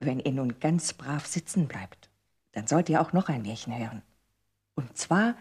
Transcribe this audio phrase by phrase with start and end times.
[0.00, 2.08] Wenn ihr nun ganz brav sitzen bleibt,
[2.52, 4.02] dann sollt ihr auch noch ein Märchen hören.
[4.74, 5.34] Und zwar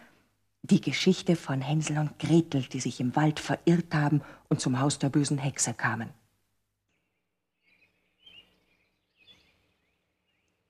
[0.61, 4.99] die Geschichte von Hänsel und Gretel, die sich im Wald verirrt haben und zum Haus
[4.99, 6.09] der bösen Hexe kamen.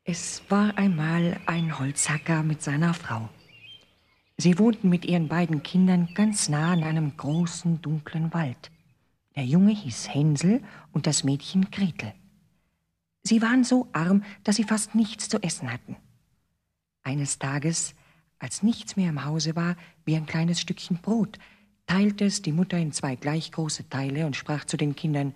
[0.04, 3.30] Es war einmal ein Holzhacker mit seiner Frau.
[4.38, 8.72] Sie wohnten mit ihren beiden Kindern ganz nah an einem großen, dunklen Wald.
[9.36, 10.64] Der Junge hieß Hänsel
[10.94, 12.14] und das Mädchen Gretel.
[13.24, 15.98] Sie waren so arm, dass sie fast nichts zu essen hatten.
[17.04, 17.96] Eines Tages,
[18.40, 21.38] als nichts mehr im Hause war, wie ein kleines Stückchen Brot,
[21.86, 25.36] teilte es die Mutter in zwei gleich große Teile und sprach zu den Kindern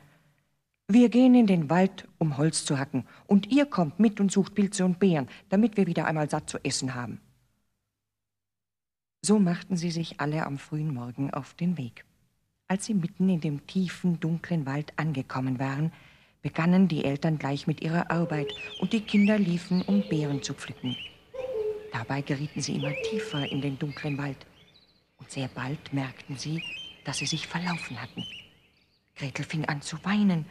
[0.87, 4.53] Wir gehen in den Wald, um Holz zu hacken, und ihr kommt mit und sucht
[4.53, 7.19] Pilze und Beeren, damit wir wieder einmal satt zu essen haben.
[9.25, 12.05] So machten sie sich alle am frühen Morgen auf den Weg.
[12.67, 15.93] Als sie mitten in dem tiefen, dunklen Wald angekommen waren,
[16.43, 20.95] begannen die Eltern gleich mit ihrer Arbeit und die Kinder liefen, um Beeren zu pflücken.
[21.91, 24.45] Dabei gerieten sie immer tiefer in den dunklen Wald
[25.17, 26.61] und sehr bald merkten sie,
[27.05, 28.23] dass sie sich verlaufen hatten.
[29.15, 30.45] Gretel fing an zu weinen.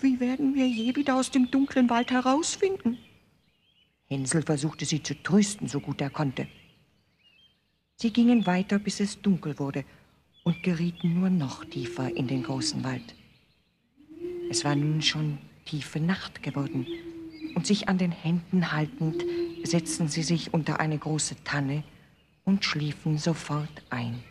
[0.00, 2.98] Wie werden wir je wieder aus dem dunklen Wald herausfinden?
[4.06, 6.46] Hänsel versuchte sie zu trösten, so gut er konnte.
[7.96, 9.84] Sie gingen weiter, bis es dunkel wurde
[10.44, 13.14] und gerieten nur noch tiefer in den großen Wald.
[14.50, 16.86] Es war nun schon tiefe Nacht geworden,
[17.54, 19.24] und sich an den Händen haltend,
[19.64, 21.82] setzten sie sich unter eine große Tanne
[22.44, 24.22] und schliefen sofort ein.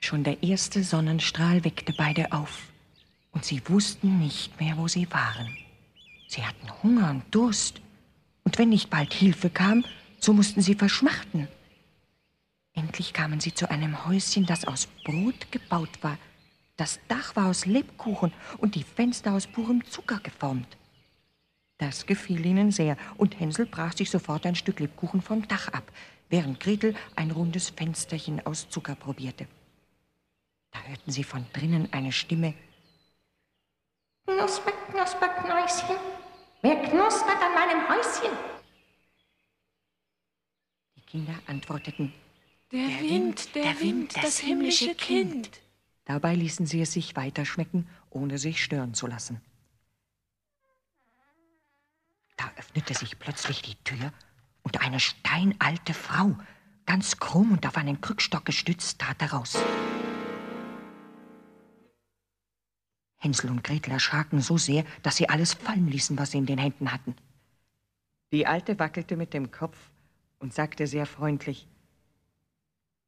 [0.00, 2.62] Schon der erste Sonnenstrahl weckte beide auf
[3.30, 5.56] und sie wussten nicht mehr, wo sie waren.
[6.26, 7.80] Sie hatten Hunger und Durst,
[8.44, 9.84] und wenn nicht bald Hilfe kam,
[10.18, 11.48] so mussten sie verschmachten.
[12.74, 16.18] Endlich kamen sie zu einem Häuschen, das aus Brot gebaut war.
[16.76, 20.76] Das Dach war aus Lebkuchen und die Fenster aus purem Zucker geformt.
[21.78, 25.90] Das gefiel ihnen sehr, und Hänsel brach sich sofort ein Stück Lebkuchen vom Dach ab,
[26.28, 29.46] während Gretel ein rundes Fensterchen aus Zucker probierte.
[30.70, 32.54] Da hörten sie von drinnen eine Stimme,
[34.26, 36.19] Knusper, knusper, Knäuschen.
[36.62, 38.36] Wer knuspert an meinem Häuschen?
[40.96, 42.12] Die Kinder antworteten,
[42.70, 45.44] der, der Wind, der, der Wind, das, das himmlische kind.
[45.44, 45.60] kind.
[46.04, 49.40] Dabei ließen sie es sich weiterschmecken, ohne sich stören zu lassen.
[52.36, 54.12] Da öffnete sich plötzlich die Tür
[54.62, 56.36] und eine steinalte Frau,
[56.84, 59.58] ganz krumm und auf einen Krückstock gestützt, trat heraus.
[63.20, 66.58] Hänsel und Gretel erschraken so sehr, dass sie alles fallen ließen, was sie in den
[66.58, 67.14] Händen hatten.
[68.32, 69.76] Die Alte wackelte mit dem Kopf
[70.38, 71.68] und sagte sehr freundlich,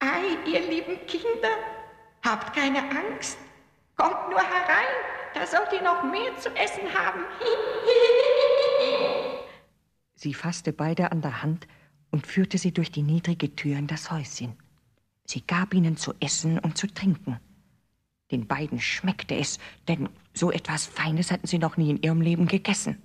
[0.01, 1.57] Ei, ihr lieben Kinder,
[2.23, 3.39] habt keine Angst.
[3.97, 4.95] Kommt nur herein,
[5.35, 7.25] da sollt ihr noch mehr zu essen haben.
[10.17, 11.67] sie fasste beide an der Hand
[12.11, 14.57] und führte sie durch die niedrige Tür in das Häuschen.
[15.25, 17.41] Sie gab ihnen zu essen und zu trinken.
[18.33, 22.47] Den beiden schmeckte es, denn so etwas Feines hatten sie noch nie in ihrem Leben
[22.47, 23.01] gegessen.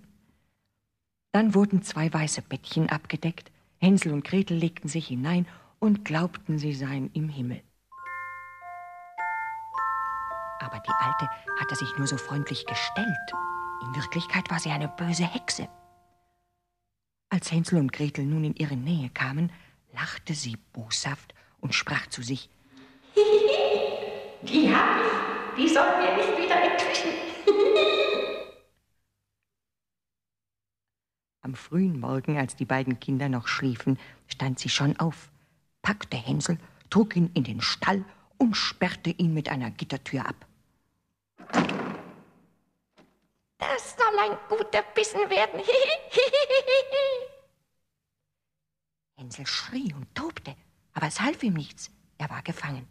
[1.34, 5.46] Dann wurden zwei weiße Bettchen abgedeckt, Hänsel und Gretel legten sich hinein
[5.80, 7.62] und glaubten, sie seien im Himmel.
[10.60, 11.30] Aber die Alte
[11.60, 13.34] hatte sich nur so freundlich gestellt.
[13.84, 15.68] In Wirklichkeit war sie eine böse Hexe.
[17.30, 19.52] Als Hänsel und Gretel nun in ihre Nähe kamen,
[19.94, 22.50] lachte sie boshaft und sprach zu sich,
[24.44, 25.07] Die hab
[25.58, 27.10] die sollen wir nicht wieder entwischen.
[31.42, 33.98] Am frühen Morgen, als die beiden Kinder noch schliefen,
[34.28, 35.30] stand sie schon auf,
[35.82, 36.60] packte Hänsel,
[36.90, 38.04] trug ihn in den Stall
[38.38, 40.46] und sperrte ihn mit einer Gittertür ab.
[43.60, 45.62] Das soll ein guter Bissen werden.
[49.18, 50.56] Hänsel schrie und tobte,
[50.94, 51.90] aber es half ihm nichts.
[52.20, 52.88] Er war gefangen.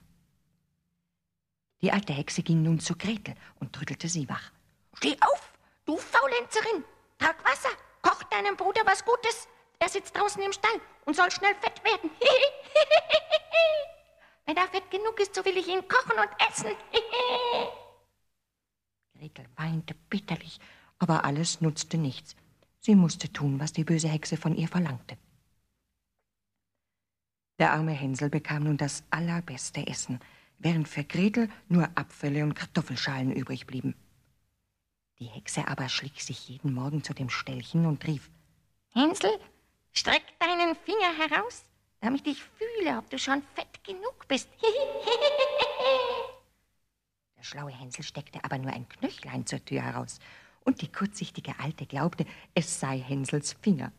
[1.82, 4.50] Die alte Hexe ging nun zu Gretel und rüttelte sie wach.
[4.94, 5.52] Steh auf,
[5.84, 6.84] du Faulenzerin!
[7.18, 7.70] Trag Wasser,
[8.02, 9.46] koch deinem Bruder was Gutes.
[9.78, 12.10] Er sitzt draußen im Stall und soll schnell fett werden.
[14.46, 16.70] Wenn er fett genug ist, so will ich ihn kochen und essen.
[19.18, 20.58] Gretel weinte bitterlich,
[20.98, 22.36] aber alles nutzte nichts.
[22.78, 25.18] Sie musste tun, was die böse Hexe von ihr verlangte.
[27.58, 30.20] Der arme Hänsel bekam nun das allerbeste Essen–
[30.58, 33.94] während für Gretel nur Abfälle und Kartoffelschalen übrig blieben.
[35.18, 38.30] Die Hexe aber schlich sich jeden Morgen zu dem Ställchen und rief,
[38.92, 39.30] Hänsel,
[39.92, 41.64] streck deinen Finger heraus
[42.00, 44.48] damit ich fühle, ob du schon fett genug bist.
[47.36, 50.20] Der schlaue Hänsel steckte aber nur ein Knöchlein zur Tür heraus,
[50.64, 53.92] und die kurzsichtige Alte glaubte, es sei Hänsels Finger.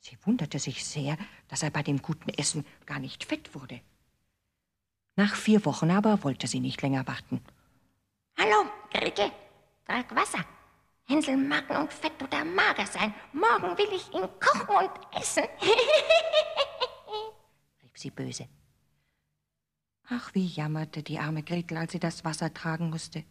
[0.00, 1.16] Sie wunderte sich sehr,
[1.46, 3.80] dass er bei dem guten Essen gar nicht fett wurde.
[5.16, 7.40] Nach vier Wochen aber wollte sie nicht länger warten.
[8.38, 9.30] Hallo, Gretel,
[9.86, 10.44] trag Wasser.
[11.04, 13.12] Hänsel mag nun fett oder mager sein.
[13.32, 15.44] Morgen will ich ihn kochen und essen.
[17.82, 18.48] rief sie böse.
[20.08, 23.24] Ach, wie jammerte die arme Gretel, als sie das Wasser tragen musste.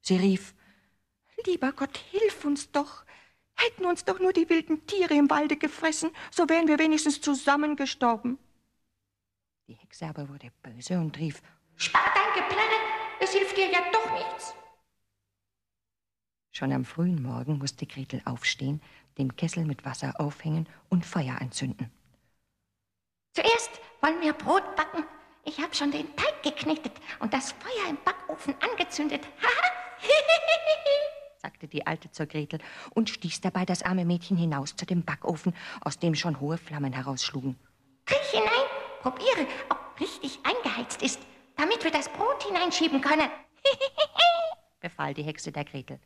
[0.00, 0.54] Sie rief,
[1.46, 3.04] Lieber Gott, hilf uns doch.
[3.54, 8.38] Hätten uns doch nur die wilden Tiere im Walde gefressen, so wären wir wenigstens zusammengestorben.
[9.68, 11.42] Die Hexe aber wurde böse und rief,
[11.76, 12.72] Spar dein Geplänne,
[13.20, 14.54] es hilft dir ja doch nichts.
[16.52, 18.80] Schon am frühen Morgen musste Gretel aufstehen,
[19.18, 21.92] den Kessel mit Wasser aufhängen und Feuer anzünden.
[23.34, 23.70] Zuerst
[24.00, 25.04] wollen wir Brot backen.
[25.44, 29.28] Ich habe schon den Teig geknetet und das Feuer im Backofen angezündet.
[31.42, 32.60] sagte die Alte zur Gretel
[32.94, 36.94] und stieß dabei das arme Mädchen hinaus zu dem Backofen, aus dem schon hohe Flammen
[36.94, 37.56] herausschlugen.
[38.06, 41.20] Kriech hinein, probiere, ob richtig eingeheizt ist,
[41.56, 43.30] damit wir das Brot hineinschieben können,
[44.80, 45.98] befahl die Hexe der Gretel.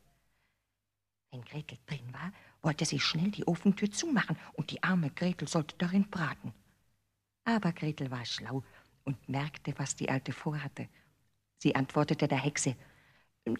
[1.30, 5.76] Wenn Gretel drin war, wollte sie schnell die Ofentür zumachen und die arme Gretel sollte
[5.78, 6.52] darin braten.
[7.44, 8.62] Aber Gretel war schlau
[9.04, 10.88] und merkte, was die Alte vorhatte.
[11.58, 12.76] Sie antwortete der Hexe,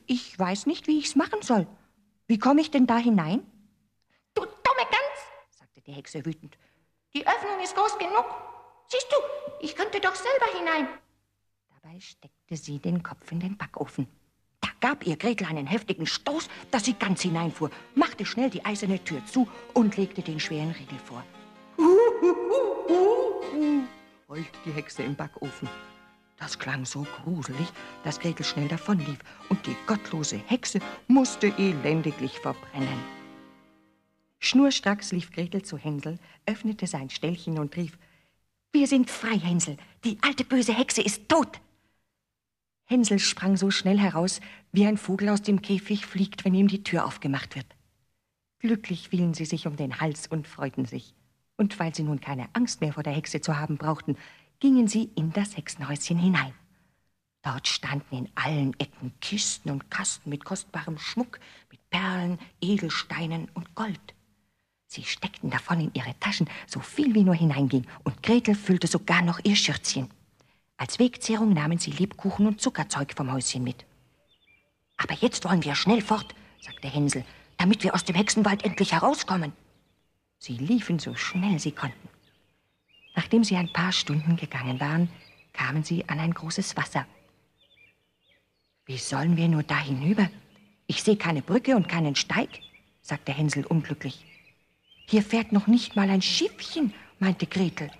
[0.07, 1.67] ich weiß nicht, wie ich's machen soll.
[2.27, 3.41] Wie komme ich denn da hinein?
[4.35, 6.57] Du dumme Gans, sagte die Hexe wütend.
[7.15, 8.52] Die Öffnung ist groß genug.
[8.93, 9.17] Siehst du,
[9.65, 10.87] ich könnte doch selber hinein.
[11.71, 14.07] Dabei steckte sie den Kopf in den Backofen.
[14.61, 19.03] Da gab ihr Gretel einen heftigen Stoß, dass sie ganz hineinfuhr, machte schnell die eiserne
[19.03, 21.25] Tür zu und legte den schweren Riegel vor.
[24.29, 25.71] Heulte die Hexe im Backofen.
[26.39, 27.69] Das klang so gruselig,
[28.05, 33.03] dass Gretel schnell davonlief und die gottlose Hexe musste elendiglich verbrennen.
[34.39, 37.97] Schnurstracks lief Gretel zu Hänsel, öffnete sein Ställchen und rief,
[38.73, 41.61] Wir sind frei, Hänsel, die alte böse Hexe ist tot.
[42.85, 44.41] Hänsel sprang so schnell heraus,
[44.73, 47.67] wie ein Vogel aus dem Käfig fliegt, wenn ihm die Tür aufgemacht wird.
[48.61, 51.15] Glücklich fielen sie sich um den Hals und freuten sich.
[51.59, 54.17] Und weil sie nun keine Angst mehr vor der Hexe zu haben brauchten,
[54.59, 56.55] gingen sie in das Hexenhäuschen hinein.
[57.43, 61.41] Dort standen in allen Ecken Kisten und Kasten mit kostbarem Schmuck,
[61.71, 64.15] mit Perlen, Edelsteinen und Gold.
[64.93, 69.23] Sie steckten davon in ihre Taschen so viel wie nur hineinging, und Gretel füllte sogar
[69.23, 70.11] noch ihr Schürzchen.
[70.77, 73.87] Als Wegzehrung nahmen sie Lebkuchen und Zuckerzeug vom Häuschen mit.
[74.99, 77.25] Aber jetzt wollen wir schnell fort, sagte Hänsel,
[77.57, 79.55] damit wir aus dem Hexenwald endlich herauskommen.
[80.39, 82.09] Sie liefen so schnell sie konnten.
[83.17, 85.09] Nachdem sie ein paar Stunden gegangen waren,
[85.55, 87.07] kamen sie an ein großes Wasser.
[88.85, 90.29] Wie sollen wir nur da hinüber?
[90.87, 92.51] Ich sehe keine Brücke und keinen Steig,
[93.01, 94.27] sagte Hänsel unglücklich.
[95.07, 97.91] Hier fährt noch nicht mal ein Schiffchen, meinte Gretel.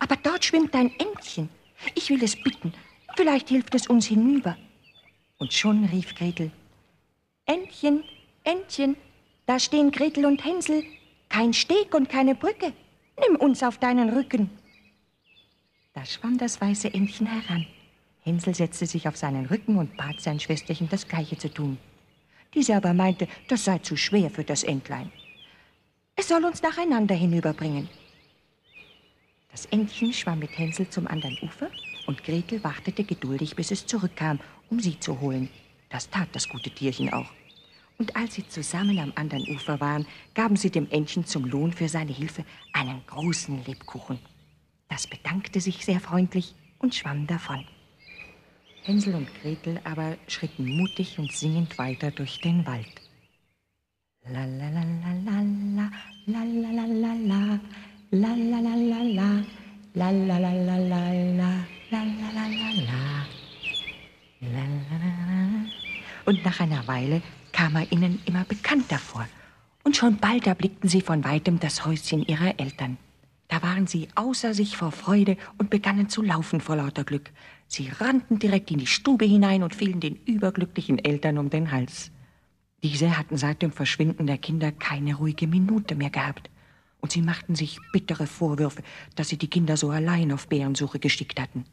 [0.00, 1.48] Aber dort schwimmt ein Entchen.
[1.94, 2.72] Ich will es bitten.
[3.16, 4.56] Vielleicht hilft es uns hinüber.
[5.38, 6.50] Und schon rief Gretel:
[7.46, 8.04] Entchen,
[8.44, 8.96] Entchen,
[9.46, 10.84] da stehen Gretel und Hänsel.
[11.28, 12.72] Kein Steg und keine Brücke.
[13.18, 14.50] Nimm uns auf deinen Rücken.
[15.92, 17.66] Da schwamm das weiße Entchen heran.
[18.22, 21.78] Hänsel setzte sich auf seinen Rücken und bat sein Schwesterchen, das Gleiche zu tun.
[22.54, 25.12] Diese aber meinte, das sei zu schwer für das Entlein.
[26.16, 27.88] Es soll uns nacheinander hinüberbringen.
[29.50, 31.70] Das Entchen schwamm mit Hänsel zum anderen Ufer
[32.06, 34.38] und Gretel wartete geduldig, bis es zurückkam,
[34.70, 35.50] um sie zu holen.
[35.90, 37.30] Das tat das gute Tierchen auch.
[37.98, 41.88] Und als sie zusammen am anderen Ufer waren, gaben sie dem Entchen zum Lohn für
[41.88, 44.18] seine Hilfe einen großen Lebkuchen.
[44.88, 47.64] Das bedankte sich sehr freundlich und schwamm davon.
[48.82, 53.03] Hänsel und Gretel aber schritten mutig und singend weiter durch den Wald.
[54.26, 55.90] La la la la la
[66.24, 67.20] Und nach einer Weile
[67.52, 69.28] kam er ihnen immer bekannter vor.
[69.82, 72.96] Und schon bald erblickten sie von weitem das Häuschen ihrer Eltern.
[73.48, 77.30] Da waren sie außer sich vor Freude und begannen zu laufen vor lauter Glück.
[77.68, 82.10] Sie rannten direkt in die Stube hinein und fielen den überglücklichen Eltern um den Hals.
[82.84, 86.48] Diese hatten seit dem Verschwinden der Kinder keine ruhige Minute mehr gehabt.
[87.00, 88.82] Und sie machten sich bittere Vorwürfe,
[89.16, 91.64] dass sie die Kinder so allein auf Bärensuche geschickt hatten.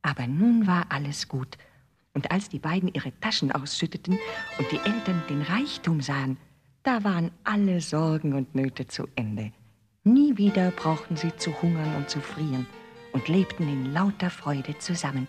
[0.00, 1.58] Aber nun war alles gut
[2.14, 4.18] und als die beiden ihre Taschen ausschütteten
[4.58, 6.38] und die Eltern den Reichtum sahen,
[6.82, 9.52] da waren alle Sorgen und Nöte zu Ende.
[10.04, 12.66] Nie wieder brauchten sie zu hungern und zu frieren
[13.12, 15.26] und lebten in lauter Freude zusammen.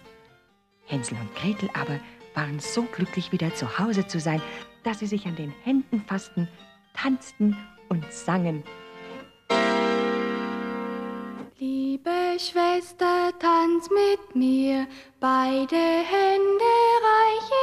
[0.86, 2.00] Hänsel und Gretel aber
[2.36, 4.42] waren so glücklich, wieder zu Hause zu sein,
[4.84, 6.48] dass sie sich an den Händen fassten,
[6.94, 7.58] tanzten
[7.90, 8.64] und sangen.
[11.58, 14.88] Liebe Schwester, tanz mit mir,
[15.20, 17.55] beide Hände reich